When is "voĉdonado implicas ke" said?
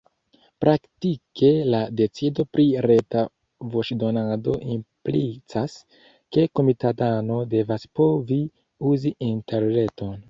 3.75-6.47